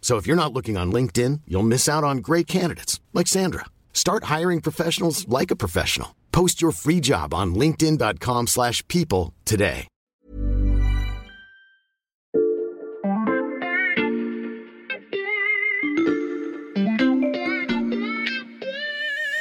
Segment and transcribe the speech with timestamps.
[0.00, 3.66] So if you're not looking on LinkedIn, you'll miss out on great candidates like Sandra.
[3.92, 6.16] Start hiring professionals like a professional.
[6.32, 9.86] Post your free job on linkedin.com/people today.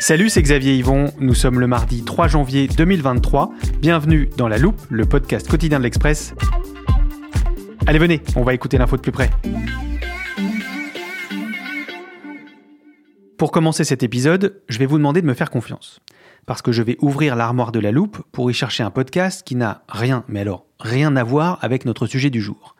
[0.02, 1.12] Salut, c'est Xavier Yvon.
[1.20, 3.52] Nous sommes le mardi 3 janvier 2023.
[3.80, 6.34] Bienvenue dans La Loupe, le podcast quotidien de l'Express.
[7.86, 9.30] Allez, venez, on va écouter l'info de plus près.
[13.40, 16.02] Pour commencer cet épisode, je vais vous demander de me faire confiance.
[16.46, 19.56] Parce que je vais ouvrir l'armoire de la loupe pour y chercher un podcast qui
[19.56, 22.76] n'a rien, mais alors rien à voir avec notre sujet du jour.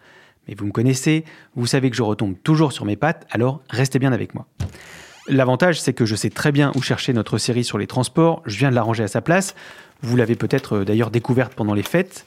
[0.50, 1.24] Mais vous me connaissez,
[1.56, 4.48] vous savez que je retombe toujours sur mes pattes, alors restez bien avec moi.
[5.30, 8.58] L'avantage, c'est que je sais très bien où chercher notre série sur les transports, je
[8.58, 9.56] viens de la ranger à sa place.
[10.02, 12.26] Vous l'avez peut-être euh, d'ailleurs découverte pendant les fêtes.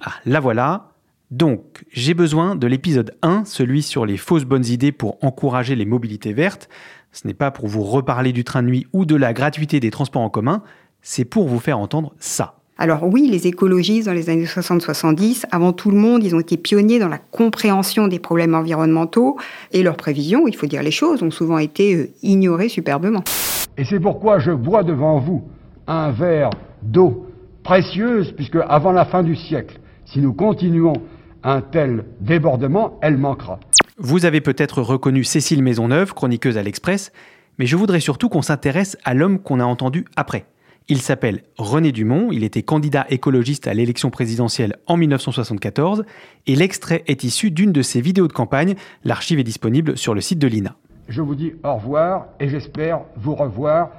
[0.00, 0.88] Ah, la voilà.
[1.30, 5.84] Donc, j'ai besoin de l'épisode 1, celui sur les fausses bonnes idées pour encourager les
[5.84, 6.68] mobilités vertes.
[7.16, 9.90] Ce n'est pas pour vous reparler du train de nuit ou de la gratuité des
[9.90, 10.62] transports en commun,
[11.00, 12.56] c'est pour vous faire entendre ça.
[12.76, 16.58] Alors oui, les écologistes dans les années 60-70, avant tout le monde, ils ont été
[16.58, 19.38] pionniers dans la compréhension des problèmes environnementaux
[19.72, 23.24] et leurs prévisions, il faut dire les choses, ont souvent été euh, ignorées superbement.
[23.78, 25.42] Et c'est pourquoi je bois devant vous
[25.86, 26.50] un verre
[26.82, 27.28] d'eau
[27.62, 30.92] précieuse, puisque avant la fin du siècle, si nous continuons
[31.46, 33.60] un tel débordement, elle manquera.
[33.98, 37.12] Vous avez peut-être reconnu Cécile Maisonneuve, chroniqueuse à l'Express,
[37.58, 40.46] mais je voudrais surtout qu'on s'intéresse à l'homme qu'on a entendu après.
[40.88, 46.04] Il s'appelle René Dumont, il était candidat écologiste à l'élection présidentielle en 1974,
[46.46, 48.74] et l'extrait est issu d'une de ses vidéos de campagne.
[49.04, 50.76] L'archive est disponible sur le site de l'INA.
[51.08, 53.90] Je vous dis au revoir et j'espère vous revoir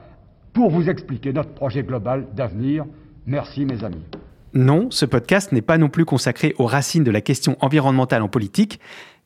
[0.51, 2.85] pour vous expliquer notre projet global d'avenir.
[3.25, 4.03] Merci mes amis.
[4.57, 8.27] Non, ce podcast n'est pas non plus consacré aux racines de la question environnementale en
[8.27, 8.79] politique.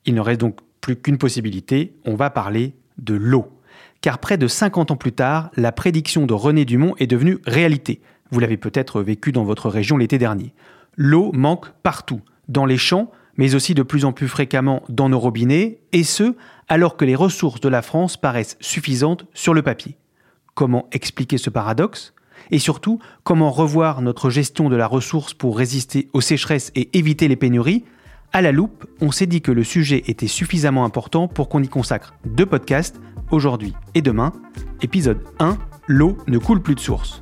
[0.05, 3.47] Il ne reste donc plus qu'une possibilité, on va parler de l'eau
[4.01, 8.01] car près de 50 ans plus tard, la prédiction de René Dumont est devenue réalité.
[8.31, 10.53] Vous l'avez peut-être vécu dans votre région l'été dernier.
[10.97, 15.19] L'eau manque partout, dans les champs, mais aussi de plus en plus fréquemment dans nos
[15.19, 16.35] robinets, et ce,
[16.67, 19.95] alors que les ressources de la France paraissent suffisantes sur le papier.
[20.55, 22.13] Comment expliquer ce paradoxe?
[22.50, 27.28] Et surtout, comment revoir notre gestion de la ressource pour résister aux sécheresses et éviter
[27.28, 27.84] les pénuries
[28.34, 31.69] À la loupe, on s'est dit que le sujet était suffisamment important pour qu'on y
[31.69, 34.34] consacre deux podcasts aujourd'hui et demain.
[34.81, 35.57] Épisode 1,
[35.88, 37.22] l'eau ne coule plus de source.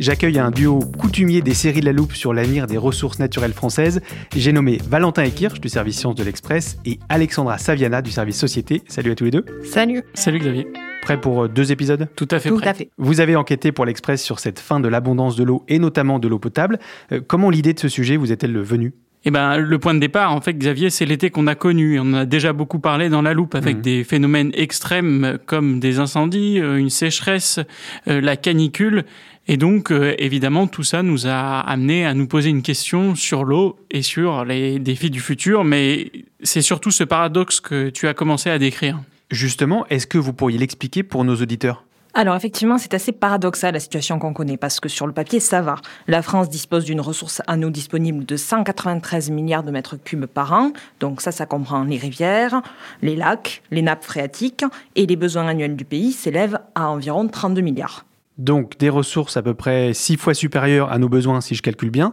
[0.00, 4.00] J'accueille un duo coutumier des séries de la loupe sur l'avenir des ressources naturelles françaises.
[4.34, 8.82] J'ai nommé Valentin Ekirch du service Sciences de l'Express et Alexandra Saviana du service Société.
[8.88, 9.44] Salut à tous les deux.
[9.62, 10.02] Salut.
[10.14, 10.66] Salut Xavier.
[11.02, 12.08] Prêt pour euh, deux épisodes?
[12.16, 12.68] Tout à fait Tout prêt.
[12.68, 12.88] à fait.
[12.96, 16.28] Vous avez enquêté pour l'Express sur cette fin de l'abondance de l'eau et notamment de
[16.28, 16.78] l'eau potable.
[17.12, 18.94] Euh, comment l'idée de ce sujet vous est-elle venue?
[19.26, 22.00] Eh ben, le point de départ, en fait, Xavier, c'est l'été qu'on a connu.
[22.00, 23.82] On en a déjà beaucoup parlé dans la loupe avec Mhm.
[23.82, 27.60] des phénomènes extrêmes euh, comme des incendies, une sécheresse,
[28.06, 29.04] la canicule.
[29.52, 33.42] Et donc, euh, évidemment, tout ça nous a amené à nous poser une question sur
[33.42, 35.64] l'eau et sur les défis du futur.
[35.64, 36.12] Mais
[36.44, 39.00] c'est surtout ce paradoxe que tu as commencé à décrire.
[39.28, 41.82] Justement, est-ce que vous pourriez l'expliquer pour nos auditeurs?
[42.14, 45.62] Alors effectivement, c'est assez paradoxal la situation qu'on connaît parce que sur le papier, ça
[45.62, 45.74] va.
[46.06, 50.52] La France dispose d'une ressource en eau disponible de 193 milliards de mètres cubes par
[50.52, 50.70] an.
[51.00, 52.62] Donc ça, ça comprend les rivières,
[53.02, 54.64] les lacs, les nappes phréatiques
[54.94, 58.04] et les besoins annuels du pays s'élèvent à environ 32 milliards.
[58.38, 61.90] Donc des ressources à peu près six fois supérieures à nos besoins si je calcule
[61.90, 62.12] bien,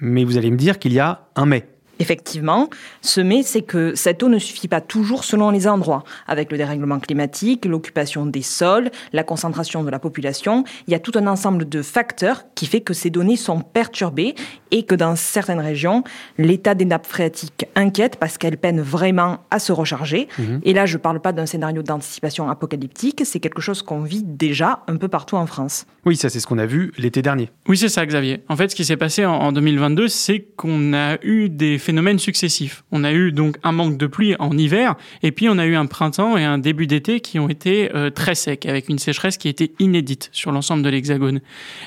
[0.00, 1.68] mais vous allez me dire qu'il y a un mais.
[2.02, 2.68] Effectivement,
[3.00, 6.02] ce mais, c'est que cette eau ne suffit pas toujours selon les endroits.
[6.26, 10.98] Avec le dérèglement climatique, l'occupation des sols, la concentration de la population, il y a
[10.98, 14.34] tout un ensemble de facteurs qui fait que ces données sont perturbées
[14.72, 16.02] et que dans certaines régions,
[16.38, 20.26] l'état des nappes phréatiques inquiète parce qu'elles peinent vraiment à se recharger.
[20.38, 20.60] Mhm.
[20.64, 24.24] Et là, je ne parle pas d'un scénario d'anticipation apocalyptique, c'est quelque chose qu'on vit
[24.24, 25.86] déjà un peu partout en France.
[26.04, 27.50] Oui, ça c'est ce qu'on a vu l'été dernier.
[27.68, 28.42] Oui, c'est ça, Xavier.
[28.48, 32.84] En fait, ce qui s'est passé en 2022, c'est qu'on a eu des phénomènes successifs.
[32.92, 35.74] On a eu donc un manque de pluie en hiver, et puis on a eu
[35.74, 39.36] un printemps et un début d'été qui ont été euh, très secs, avec une sécheresse
[39.36, 41.40] qui était inédite sur l'ensemble de l'Hexagone.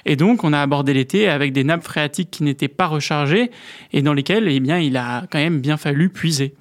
[0.06, 3.52] Et donc, on a abordé l'été avec des nappes phréatiques qui n'étaient pas rechargées
[3.94, 6.54] et dans lesquelles, eh bien, il a quand même bien fallu puiser.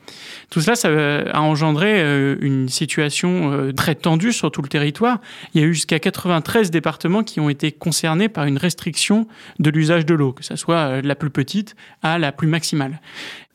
[0.50, 5.20] Tout cela, ça euh, a engendré euh, une situation très tendue sur tout le territoire.
[5.55, 9.26] Il y a eu jusqu'à 93 départements qui ont été concernés par une restriction
[9.58, 13.00] de l'usage de l'eau, que ce soit la plus petite à la plus maximale.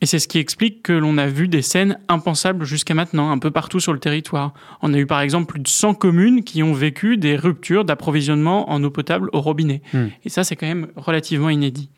[0.01, 3.38] Et c'est ce qui explique que l'on a vu des scènes impensables jusqu'à maintenant, un
[3.38, 4.54] peu partout sur le territoire.
[4.81, 8.71] On a eu par exemple plus de 100 communes qui ont vécu des ruptures d'approvisionnement
[8.71, 9.81] en eau potable au robinet.
[9.94, 10.07] Hmm.
[10.24, 11.89] Et ça, c'est quand même relativement inédit.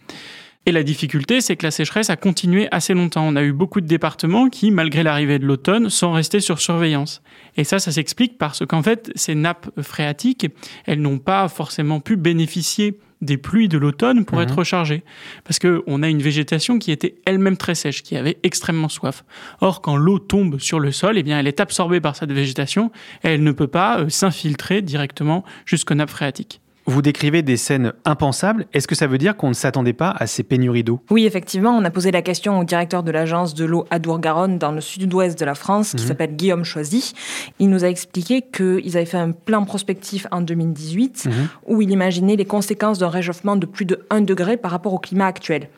[0.67, 3.25] Et la difficulté, c'est que la sécheresse a continué assez longtemps.
[3.25, 7.23] On a eu beaucoup de départements qui, malgré l'arrivée de l'automne, sont restés sur surveillance.
[7.57, 10.47] Et ça, ça s'explique parce qu'en fait, ces nappes phréatiques,
[10.85, 14.59] elles n'ont pas forcément pu bénéficier des pluies de l'automne pour être mhm.
[14.59, 15.03] rechargées.
[15.43, 19.23] Parce qu'on a une végétation qui était elle-même très sèche, qui avait extrêmement soif.
[19.61, 22.91] Or, quand l'eau tombe sur le sol, eh bien, elle est absorbée par cette végétation
[23.23, 26.61] et elle ne peut pas euh, s'infiltrer directement jusqu'aux nappes phréatiques.
[26.85, 28.65] Vous décrivez des scènes impensables.
[28.73, 30.99] Est-ce que ça veut dire qu'on ne s'attendait pas à ces pénuries d'eau?
[31.09, 31.71] Oui, effectivement.
[31.71, 35.39] On a posé la question au directeur de l'agence de l'eau Adour-Garonne dans le sud-ouest
[35.39, 36.07] de la France, qui mhm.
[36.07, 37.13] s'appelle Guillaume Choisy.
[37.59, 41.33] Il nous a expliqué qu'ils avaient fait un plan prospectif en 2018 mhm.
[41.67, 44.99] où il imaginait les conséquences d'un réchauffement de plus de 1 degré par rapport au
[44.99, 45.69] climat actuel.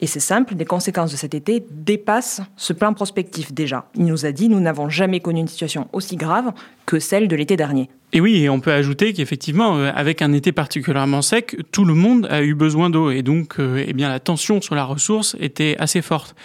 [0.00, 3.88] Et c'est simple, les conséquences de cet été dépassent ce plan prospectif déjà.
[3.94, 6.52] Il nous a dit, nous n'avons jamais connu une situation aussi grave
[6.86, 7.90] que celle de l'été dernier.
[8.12, 11.92] Et oui, et on peut ajouter qu'effectivement, euh, avec un été particulièrement sec, tout le
[11.92, 15.36] monde a eu besoin d'eau et donc, euh, eh bien, la tension sur la ressource
[15.40, 16.36] était assez forte.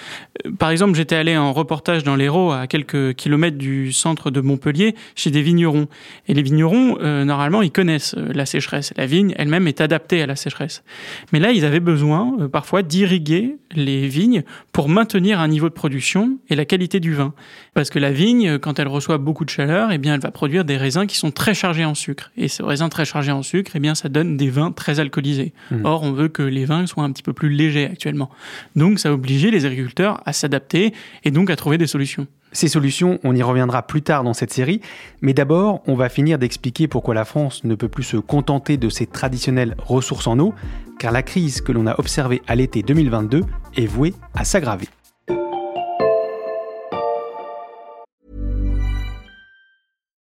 [0.45, 4.41] Euh, par exemple, j'étais allé en reportage dans l'Hérault, à quelques kilomètres du centre de
[4.41, 5.87] Montpellier, chez des vignerons.
[6.27, 8.93] Et les vignerons, normalement, ils connaissent la sécheresse.
[8.97, 10.83] La vigne elle-même est adaptée à la sécheresse.
[11.31, 14.43] Mais là, ils avaient besoin parfois d'irriguer les vignes
[14.73, 17.33] pour maintenir un niveau de production et la qualité du vin.
[17.73, 20.65] Parce que la vigne, quand elle reçoit beaucoup de chaleur, eh bien, elle va produire
[20.65, 22.31] des raisins qui sont très chargés en sucre.
[22.37, 25.53] Et ce raisin très chargé en sucre, eh bien, ça donne des vins très alcoolisés.
[25.69, 25.85] Hmm.
[25.85, 28.29] Or, on veut que les vins soient un petit peu plus légers actuellement.
[28.75, 30.93] Donc, ça a obligé les agriculteurs à s'adapter
[31.23, 32.27] et donc à trouver des solutions.
[32.53, 34.81] Ces solutions, on y reviendra plus tard dans cette série,
[35.21, 38.89] mais d'abord, on va finir d'expliquer pourquoi la France ne peut plus se contenter de
[38.89, 40.53] ses traditionnelles ressources en eau,
[40.99, 43.43] car la crise que l'on a observée à l'été 2022
[43.77, 44.87] est vouée à s'aggraver.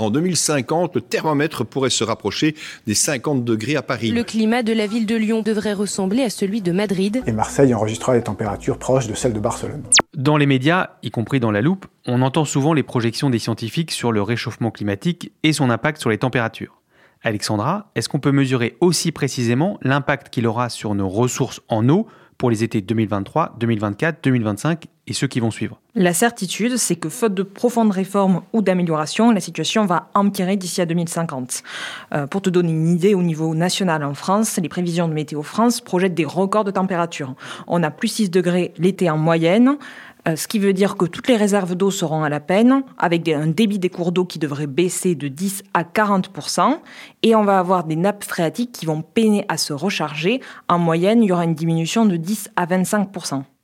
[0.00, 2.54] En 2050, le thermomètre pourrait se rapprocher
[2.86, 4.10] des 50 degrés à Paris.
[4.10, 7.22] Le climat de la ville de Lyon devrait ressembler à celui de Madrid.
[7.26, 9.82] Et Marseille enregistrera des températures proches de celles de Barcelone.
[10.14, 13.90] Dans les médias, y compris dans la loupe, on entend souvent les projections des scientifiques
[13.90, 16.80] sur le réchauffement climatique et son impact sur les températures.
[17.22, 22.06] Alexandra, est-ce qu'on peut mesurer aussi précisément l'impact qu'il aura sur nos ressources en eau
[22.38, 27.08] pour les étés 2023, 2024, 2025 et ceux qui vont suivre La certitude, c'est que
[27.08, 31.62] faute de profondes réformes ou d'améliorations, la situation va empirer d'ici à 2050.
[32.14, 35.42] Euh, pour te donner une idée, au niveau national en France, les prévisions de Météo
[35.42, 37.34] France projettent des records de température.
[37.66, 39.76] On a plus 6 degrés l'été en moyenne,
[40.26, 43.46] ce qui veut dire que toutes les réserves d'eau seront à la peine, avec un
[43.46, 46.78] débit des cours d'eau qui devrait baisser de 10 à 40%
[47.22, 50.40] et on va avoir des nappes phréatiques qui vont peiner à se recharger.
[50.68, 53.10] En moyenne, il y aura une diminution de 10 à 25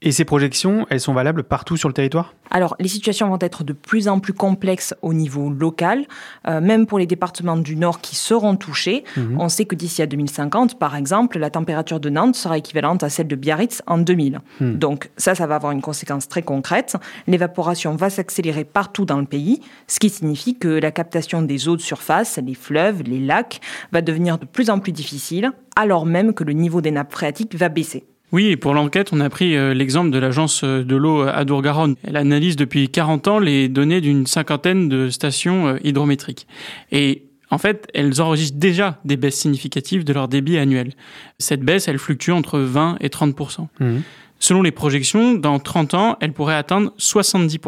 [0.05, 2.35] Et ces projections, elles sont valables partout sur le territoire?
[2.51, 6.05] Alors, les situations vont être de plus en plus complexes au niveau local,
[6.47, 9.05] euh, même pour les départements du Nord qui seront touchés.
[9.17, 9.41] Mhm.
[9.41, 13.09] On sait que d'ici à 2050, par exemple, la température de Nantes sera équivalente à
[13.09, 14.41] celle de Biarritz en 2000.
[14.61, 14.79] Mhm.
[14.79, 16.97] Donc, ça, ça va avoir une conséquence très concrète.
[17.27, 21.77] L'évaporation va s'accélérer partout dans le pays, ce qui signifie que la captation des eaux
[21.77, 23.61] de surface, les fleuves, les lacs,
[23.91, 27.55] va devenir de plus en plus difficile, alors même que le niveau des nappes phréatiques
[27.55, 28.05] va baisser.
[28.35, 31.45] Oui, et pour l'enquête, on a pris euh, l'exemple de l'agence euh, de l'eau à
[31.45, 31.95] Dour-Garonne.
[32.03, 36.49] Elle analyse depuis 40 ans les données d'une cinquantaine de stations euh, hydrométriques.
[36.91, 40.95] Et en fait, elles enregistrent déjà des baisses significatives de leur débit annuel.
[41.39, 43.37] Cette baisse, elle fluctue entre 20 et 30
[43.79, 44.03] Mhm.
[44.41, 47.61] Selon les projections, dans 30 ans, elle pourrait atteindre 70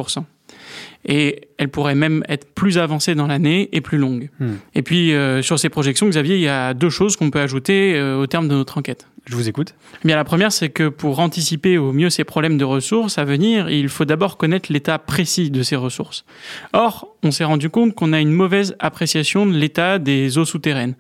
[1.04, 4.30] et elle pourrait même être plus avancée dans l'année et plus longue.
[4.40, 4.54] Hmm.
[4.74, 7.94] Et puis, euh, sur ces projections, Xavier, il y a deux choses qu'on peut ajouter
[7.94, 9.06] euh, au terme de notre enquête.
[9.28, 9.74] Je vous écoute.
[10.04, 13.24] Eh bien, la première, c'est que pour anticiper au mieux ces problèmes de ressources à
[13.24, 16.24] venir, il faut d'abord connaître l'état précis de ces ressources.
[16.72, 20.94] Or, on s'est rendu compte qu'on a une mauvaise appréciation de l'état des eaux souterraines.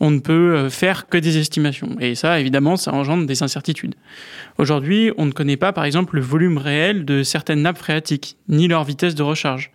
[0.00, 1.96] On ne peut euh, faire que des estimations.
[2.00, 3.94] Et ça, évidemment, ça engendre des incertitudes.
[4.56, 8.68] Aujourd'hui, on ne connaît pas, par exemple, le volume réel de certaines nappes phréatiques, ni
[8.68, 9.70] leur vitesse de recharge.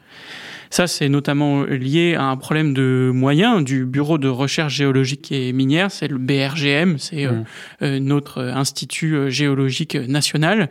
[0.72, 5.52] Ça, c'est notamment lié à un problème de moyens du Bureau de recherche géologique et
[5.52, 7.46] minière, c'est le BRGM, c'est euh, Mmh.
[7.84, 10.70] euh, notre institut euh, géologique national.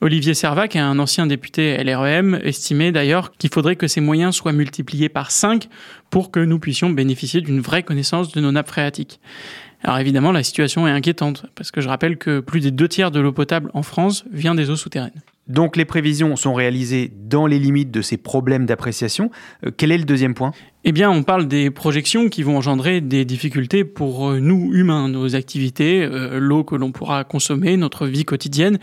[0.00, 5.08] Olivier Servac, un ancien député LREM, estimait d'ailleurs qu'il faudrait que ces moyens soient multipliés
[5.08, 5.68] par 5
[6.10, 9.20] pour que nous puissions bénéficier d'une vraie connaissance de nos nappes phréatiques.
[9.84, 13.10] Alors évidemment, la situation est inquiétante, parce que je rappelle que plus des deux tiers
[13.10, 15.22] de l'eau potable en France vient des eaux souterraines.
[15.48, 19.30] Donc les prévisions sont réalisées dans les limites de ces problèmes d'appréciation.
[19.66, 20.52] Euh, quel est le deuxième point?
[20.84, 25.08] Eh bien, on parle des projections qui vont engendrer des difficultés pour euh, nous humains,
[25.08, 28.80] nos activités, euh, l'eau que l'on pourra consommer, notre vie quotidienne.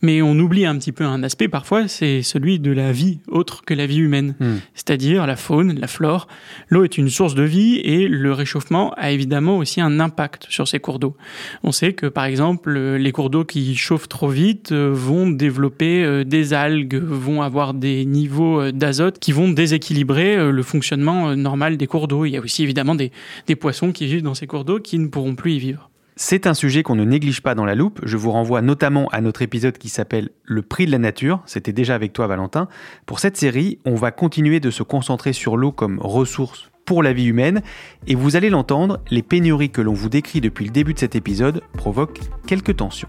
[0.00, 3.64] Mais on oublie un petit peu un aspect parfois, c'est celui de la vie autre
[3.66, 4.56] que la vie humaine, Hmm.
[4.74, 6.26] c'est-à-dire la faune, la flore.
[6.70, 10.66] L'eau est une source de vie et le réchauffement a évidemment aussi un impact sur
[10.66, 11.16] ces cours d'eau.
[11.62, 16.24] On sait que par exemple, les cours d'eau qui chauffent trop vite euh, vont développer
[16.24, 21.86] des algues, vont avoir des niveaux d'azote qui vont déséquilibrer le fonctionnement euh, normal des
[21.86, 22.24] cours d'eau.
[22.24, 23.12] Il y a aussi évidemment des,
[23.46, 25.90] des poissons qui vivent dans ces cours d'eau qui ne pourront plus y vivre.
[26.16, 28.00] C'est un sujet qu'on ne néglige pas dans la loupe.
[28.04, 31.42] Je vous renvoie notamment à notre épisode qui s'appelle Le prix de la nature.
[31.46, 32.68] C'était déjà avec toi, Valentin.
[33.06, 37.12] Pour cette série, on va continuer de se concentrer sur l'eau comme ressource pour la
[37.12, 37.62] vie humaine.
[38.06, 41.16] Et vous allez l'entendre, les pénuries que l'on vous décrit depuis le début de cet
[41.16, 43.08] épisode provoquent quelques tensions.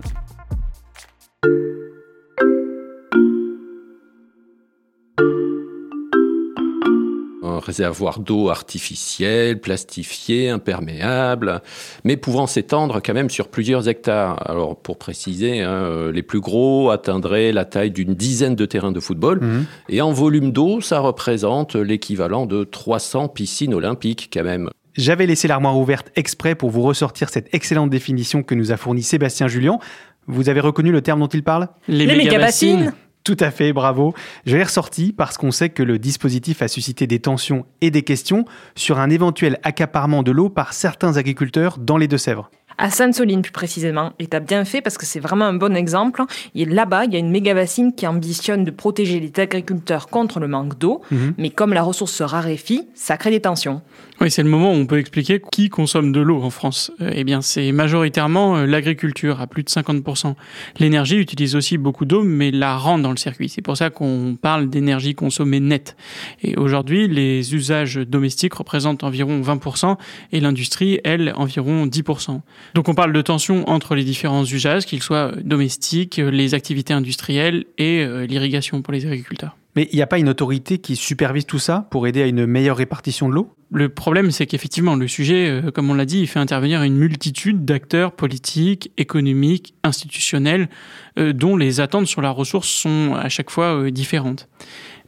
[7.64, 11.62] Réservoir d'eau artificiel, plastifié, imperméable,
[12.04, 14.38] mais pouvant s'étendre quand même sur plusieurs hectares.
[14.50, 18.92] Alors pour préciser, hein, euh, les plus gros atteindraient la taille d'une dizaine de terrains
[18.92, 19.66] de football, Mhm.
[19.90, 24.70] et en volume d'eau, ça représente l'équivalent de 300 piscines olympiques quand même.
[24.96, 29.02] J'avais laissé l'armoire ouverte exprès pour vous ressortir cette excellente définition que nous a fournie
[29.02, 29.80] Sébastien Julien.
[30.28, 31.68] Vous avez reconnu le terme dont il parle?
[31.88, 32.94] Les, Les mégabassines
[33.24, 34.14] Tout à fait, bravo.
[34.46, 38.04] Je l'ai ressorti parce qu'on sait que le dispositif a suscité des tensions et des
[38.04, 38.44] questions
[38.76, 42.50] sur un éventuel accaparement de l'eau par certains agriculteurs dans les Deux-Sèvres.
[42.78, 44.14] À Sainte-Soline plus précisément.
[44.20, 46.24] Et t'as bien fait parce que c'est vraiment un bon exemple.
[46.56, 50.40] Et là-bas, il y a une méga bassine qui ambitionne de protéger les agriculteurs contre
[50.40, 51.02] le manque d'eau.
[51.12, 51.36] Mhm.
[51.38, 53.82] Mais comme la ressource se raréfie, ça crée des tensions.
[54.24, 56.94] Oui, c'est le moment où on peut expliquer qui consomme de l'eau en France.
[57.02, 60.36] Euh, eh bien, c'est majoritairement euh, l'agriculture, à plus de 50%.
[60.80, 63.50] L'énergie utilise aussi beaucoup d'eau, mais la rentre dans le circuit.
[63.50, 65.98] C'est pour ça qu'on parle d'énergie consommée nette.
[66.42, 69.98] Et aujourd'hui, les usages domestiques représentent environ 20%
[70.32, 72.40] et l'industrie, elle, environ 10%.
[72.76, 76.94] Donc on parle de tension entre les différents usages, qu'ils soient domestiques, euh, les activités
[76.94, 79.58] industrielles et l'irrigation pour les agriculteurs.
[79.76, 82.46] Mais il n'y a pas une autorité qui supervise tout ça pour aider à une
[82.46, 83.56] meilleure répartition de l'eau?
[83.72, 86.96] Le problème, c'est qu'effectivement, le sujet, euh, comme on l'a dit, il fait intervenir une
[86.96, 90.70] multitude d'acteurs politiques, économiques, institutionnels,
[91.18, 94.48] euh, dont les attentes sur la ressource sont à chaque fois euh, différentes.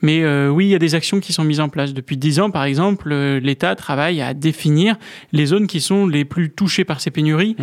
[0.01, 1.93] Mais euh, oui, il y a des actions qui sont mises en place.
[1.93, 4.97] Depuis dix ans, par exemple, l'État travaille à définir
[5.31, 7.55] les zones qui sont les plus touchées par ces pénuries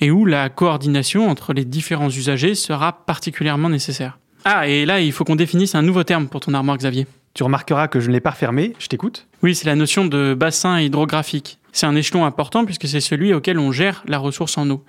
[0.00, 4.18] et où la coordination entre les différents usagers sera particulièrement nécessaire.
[4.48, 7.08] Ah, et là, il faut qu'on définisse un nouveau terme pour ton armoire, Xavier.
[7.34, 9.26] Tu remarqueras que je ne l'ai pas refermé, je t'écoute.
[9.42, 11.58] Oui, c'est la notion de bassin hydrographique.
[11.72, 14.84] C'est un échelon important puisque c'est celui auquel on gère la ressource en eau.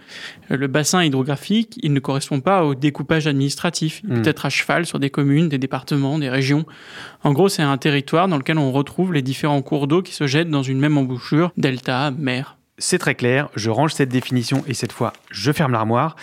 [0.51, 4.01] Euh, Le bassin hydrographique, il ne correspond pas au découpage administratif.
[4.07, 6.65] Il peut être à cheval sur des communes, des départements, des régions.
[7.23, 10.27] En gros, c'est un territoire dans lequel on retrouve les différents cours d'eau qui se
[10.27, 12.56] jettent dans une même embouchure, delta, mer.
[12.77, 16.15] C'est très clair, je range cette définition et cette fois, je ferme l'armoire.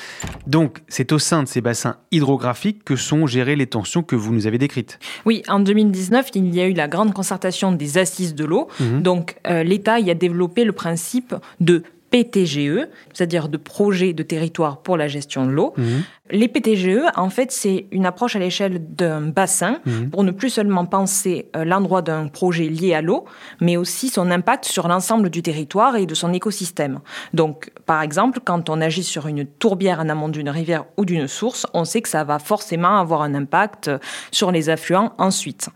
[0.46, 4.32] Donc, c'est au sein de ces bassins hydrographiques que sont gérées les tensions que vous
[4.32, 4.98] nous avez décrites.
[5.24, 8.68] Oui, en 2019, il y a eu la grande concertation des assises de l'eau.
[8.78, 9.02] Mhm.
[9.02, 14.78] Donc, euh, l'État y a développé le principe de PTGE, c'est-à-dire de projet de territoire
[14.78, 15.74] pour la gestion de l'eau.
[15.76, 16.02] Mhm.
[16.30, 20.08] Les PTGE, en fait, c'est une approche à l'échelle d'un bassin Mhm.
[20.08, 23.26] pour ne plus seulement penser euh, l'endroit d'un projet lié à l'eau,
[23.60, 27.00] mais aussi son impact sur l'ensemble du territoire et de son écosystème.
[27.34, 31.28] Donc, par exemple, quand on agit sur une tourbière en amont d'une rivière ou d'une
[31.28, 33.90] source, on sait que ça va forcément avoir un impact
[34.30, 35.68] sur les affluents ensuite.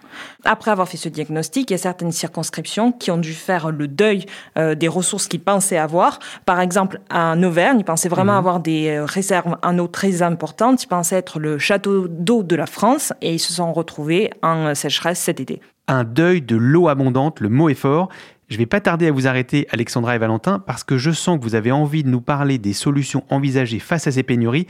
[0.47, 3.87] Après avoir fait ce diagnostic, il y a certaines circonscriptions qui ont dû faire le
[3.87, 4.25] deuil
[4.57, 6.21] euh, des ressources qu'ils pensaient avoir.
[6.47, 10.38] Par exemple, en Auvergne, ils pensaient vraiment avoir des euh, réserves en eau très importantes.
[10.41, 14.75] Ils pensaient être le château d'eau de la France et ils se sont retrouvés en
[14.75, 15.61] sécheresse cet été.
[15.87, 18.09] Un deuil de l'eau abondante, le mot est fort.
[18.49, 21.45] Je vais pas tarder à vous arrêter, Alexandra et Valentin, parce que je sens que
[21.45, 24.67] vous avez envie de nous parler des solutions envisagées face à ces pénuries.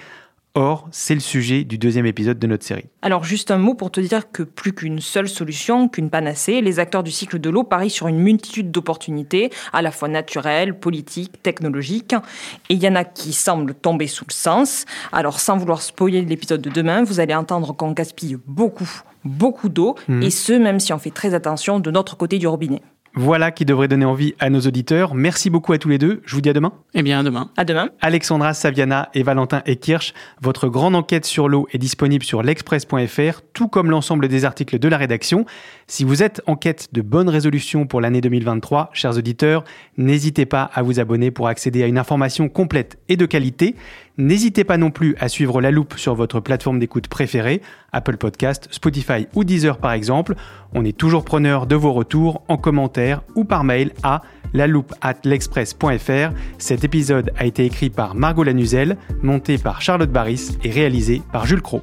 [0.60, 2.86] Or, c'est le sujet du deuxième épisode de notre série.
[3.02, 6.80] Alors juste un mot pour te dire que plus qu'une seule solution, qu'une panacée, les
[6.80, 11.40] acteurs du cycle de l'eau parient sur une multitude d'opportunités, à la fois naturelles, politiques,
[11.44, 12.14] technologiques,
[12.70, 14.84] et il y en a qui semblent tomber sous le sens.
[15.12, 18.90] Alors sans vouloir spoiler l'épisode de demain, vous allez entendre qu'on gaspille beaucoup,
[19.24, 20.22] beaucoup d'eau, Mhm.
[20.24, 22.82] et ce même si on fait très attention de notre côté du robinet.
[23.20, 25.12] Voilà qui devrait donner envie à nos auditeurs.
[25.12, 26.22] Merci beaucoup à tous les deux.
[26.24, 26.72] Je vous dis à demain.
[26.94, 27.50] Eh bien, à demain.
[27.56, 27.88] À demain.
[28.00, 33.66] Alexandra Saviana et Valentin Ekirch, votre grande enquête sur l'eau est disponible sur l'express.fr, tout
[33.66, 35.46] comme l'ensemble des articles de la rédaction.
[35.90, 39.64] Si vous êtes en quête de bonnes résolutions pour l'année 2023, chers auditeurs,
[39.96, 43.74] n'hésitez pas à vous abonner pour accéder à une information complète et de qualité.
[44.18, 48.68] N'hésitez pas non plus à suivre La Loupe sur votre plateforme d'écoute préférée, Apple Podcast,
[48.70, 50.34] Spotify ou Deezer par exemple.
[50.74, 54.20] On est toujours preneur de vos retours en commentaire ou par mail à
[54.52, 56.34] laloupe at l'express.fr.
[56.58, 61.46] Cet épisode a été écrit par Margot Lanuzel, monté par Charlotte Baris et réalisé par
[61.46, 61.82] Jules Cro.